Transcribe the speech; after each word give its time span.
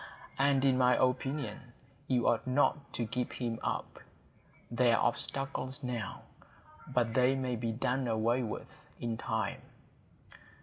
And 0.39 0.65
in 0.65 0.79
my 0.79 0.95
opinion, 0.95 1.73
you 2.07 2.27
ought 2.27 2.47
not 2.47 2.91
to 2.93 3.05
give 3.05 3.33
him 3.33 3.59
up. 3.61 3.99
There 4.71 4.97
are 4.97 5.05
obstacles 5.05 5.83
now; 5.83 6.23
but 6.87 7.13
they 7.13 7.35
may 7.35 7.55
be 7.55 7.71
done 7.71 8.07
away 8.07 8.41
with 8.41 8.65
in 8.99 9.15
time." 9.15 9.61